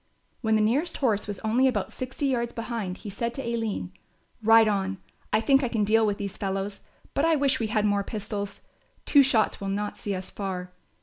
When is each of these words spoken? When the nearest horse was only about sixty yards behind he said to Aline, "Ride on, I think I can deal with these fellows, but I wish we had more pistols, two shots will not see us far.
When 0.41 0.55
the 0.55 0.61
nearest 0.63 0.97
horse 0.97 1.27
was 1.27 1.39
only 1.41 1.67
about 1.67 1.93
sixty 1.93 2.25
yards 2.25 2.53
behind 2.53 2.97
he 3.05 3.09
said 3.11 3.35
to 3.35 3.43
Aline, 3.43 3.91
"Ride 4.41 4.67
on, 4.67 4.97
I 5.31 5.39
think 5.41 5.63
I 5.63 5.67
can 5.69 5.83
deal 5.83 6.07
with 6.07 6.17
these 6.17 6.37
fellows, 6.37 6.81
but 7.13 7.23
I 7.23 7.35
wish 7.35 7.59
we 7.59 7.67
had 7.67 7.85
more 7.85 8.03
pistols, 8.03 8.61
two 9.05 9.21
shots 9.21 9.61
will 9.61 9.69
not 9.69 9.97
see 9.97 10.15
us 10.15 10.31
far. 10.31 10.71